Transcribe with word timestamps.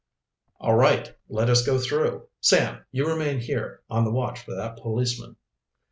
"All 0.59 0.73
right; 0.75 1.13
let 1.29 1.47
us 1.47 1.63
go 1.63 1.77
through. 1.77 2.27
Sam, 2.39 2.83
you 2.91 3.05
remain 3.07 3.39
here, 3.39 3.83
on 3.87 4.03
the 4.03 4.09
watch 4.09 4.39
for 4.41 4.55
that 4.55 4.77
policeman." 4.77 5.35